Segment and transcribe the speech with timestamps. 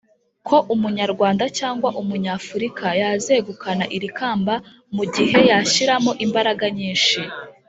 [0.47, 4.53] ko umunyarwanda cyangwa umunyafurika yazegukana iri kamba
[4.95, 7.19] mu gihe yashyiramo imbaraga nyinshi.